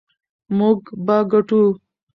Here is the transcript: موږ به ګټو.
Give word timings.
موږ 0.57 0.79
به 1.05 1.17
ګټو. 1.31 1.61